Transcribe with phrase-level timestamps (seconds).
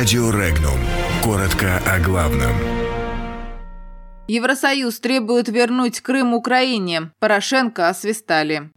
[0.00, 0.80] Радио Регнум.
[1.22, 2.52] Коротко о главном.
[4.28, 7.10] Евросоюз требует вернуть Крым Украине.
[7.18, 8.70] Порошенко освистали.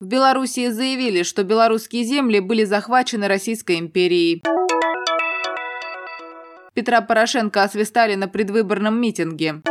[0.00, 4.42] В Белоруссии заявили, что белорусские земли были захвачены Российской империей.
[6.74, 9.62] Петра Порошенко освистали на предвыборном митинге.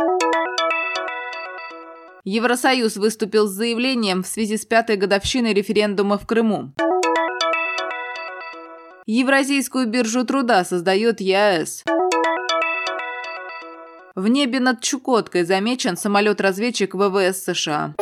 [2.24, 6.72] Евросоюз выступил с заявлением в связи с пятой годовщиной референдума в Крыму.
[9.08, 11.84] Евразийскую биржу труда создает ЕАЭС.
[14.16, 17.94] В небе над Чукоткой замечен самолет-разведчик ВВС США.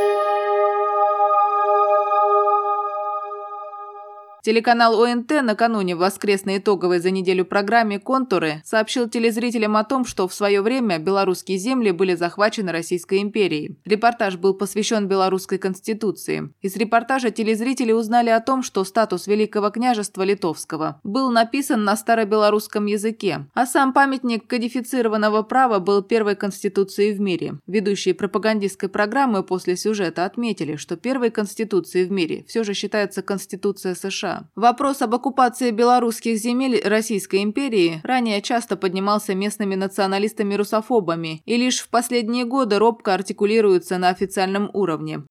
[4.44, 10.28] Телеканал ОНТ накануне в воскресной итоговой за неделю программе «Контуры» сообщил телезрителям о том, что
[10.28, 13.78] в свое время белорусские земли были захвачены Российской империей.
[13.86, 16.52] Репортаж был посвящен белорусской конституции.
[16.60, 22.84] Из репортажа телезрители узнали о том, что статус Великого княжества Литовского был написан на старобелорусском
[22.84, 27.54] языке, а сам памятник кодифицированного права был первой конституцией в мире.
[27.66, 33.94] Ведущие пропагандистской программы после сюжета отметили, что первой конституцией в мире все же считается Конституция
[33.94, 34.33] США.
[34.54, 41.88] Вопрос об оккупации белорусских земель Российской империи ранее часто поднимался местными националистами-русофобами и лишь в
[41.88, 45.22] последние годы робко артикулируется на официальном уровне.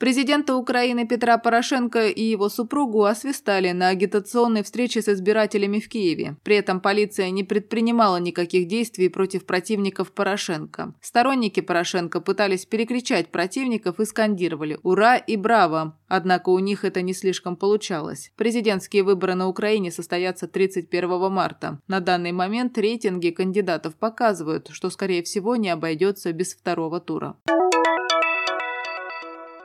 [0.00, 6.38] Президента Украины Петра Порошенко и его супругу освистали на агитационной встрече с избирателями в Киеве.
[6.42, 10.94] При этом полиция не предпринимала никаких действий против противников Порошенко.
[11.02, 17.12] Сторонники Порошенко пытались перекричать противников и скандировали «Ура!» и «Браво!», однако у них это не
[17.12, 18.32] слишком получалось.
[18.36, 21.78] Президентские выборы на Украине состоятся 31 марта.
[21.88, 27.36] На данный момент рейтинги кандидатов показывают, что, скорее всего, не обойдется без второго тура.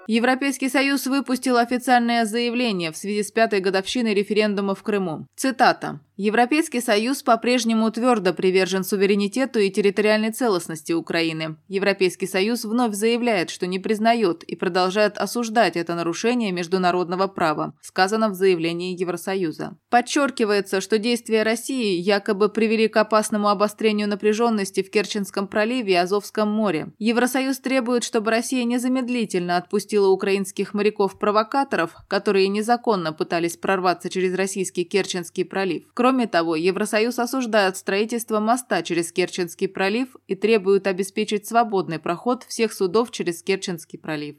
[0.08, 5.28] Европейский Союз выпустил официальное заявление в связи с пятой годовщиной референдума в Крыму.
[5.36, 6.00] Цитата.
[6.18, 11.58] Европейский Союз по-прежнему твердо привержен суверенитету и территориальной целостности Украины.
[11.68, 18.30] Европейский Союз вновь заявляет, что не признает и продолжает осуждать это нарушение международного права, сказано
[18.30, 19.76] в заявлении Евросоюза.
[19.90, 26.50] Подчеркивается, что действия России якобы привели к опасному обострению напряженности в Керченском проливе и Азовском
[26.50, 26.94] море.
[26.98, 35.46] Евросоюз требует, чтобы Россия незамедлительно отпустила украинских моряков-провокаторов, которые незаконно пытались прорваться через российский Керченский
[35.46, 35.84] пролив.
[35.94, 42.74] Кроме того, Евросоюз осуждает строительство моста через Керченский пролив и требует обеспечить свободный проход всех
[42.74, 44.36] судов через Керченский пролив.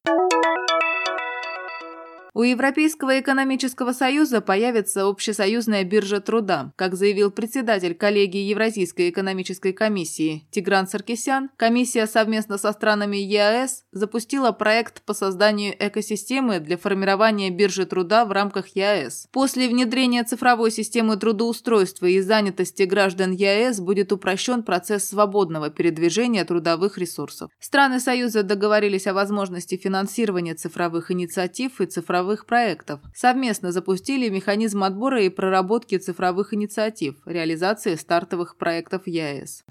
[2.36, 6.70] У Европейского экономического союза появится общесоюзная биржа труда.
[6.76, 14.52] Как заявил председатель коллегии Евразийской экономической комиссии Тигран Саркисян, комиссия совместно со странами ЕАЭС запустила
[14.52, 19.28] проект по созданию экосистемы для формирования биржи труда в рамках ЕАЭС.
[19.32, 26.98] После внедрения цифровой системы трудоустройства и занятости граждан ЕАЭС будет упрощен процесс свободного передвижения трудовых
[26.98, 27.50] ресурсов.
[27.58, 33.00] Страны Союза договорились о возможности финансирования цифровых инициатив и цифровых цифровых проектов.
[33.14, 39.64] Совместно запустили механизм отбора и проработки цифровых инициатив, реализации стартовых проектов ЕАЭС.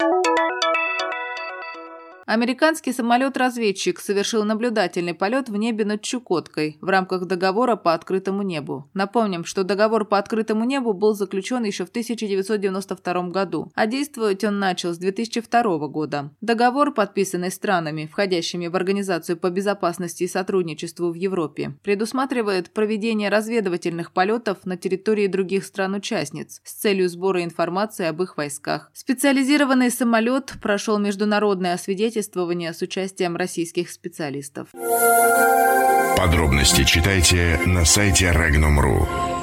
[2.26, 8.90] Американский самолет-разведчик совершил наблюдательный полет в небе над Чукоткой в рамках договора по открытому небу.
[8.94, 14.58] Напомним, что договор по открытому небу был заключен еще в 1992 году, а действовать он
[14.58, 16.32] начал с 2002 года.
[16.40, 24.10] Договор, подписанный странами, входящими в Организацию по безопасности и сотрудничеству в Европе, предусматривает проведение разведывательных
[24.10, 28.90] полетов на территории других стран-участниц с целью сбора информации об их войсках.
[28.94, 34.68] Специализированный самолет прошел международное освидетельствование свидетельствования с участием российских специалистов.
[36.16, 39.35] Подробности читайте на сайте Regnum.ru.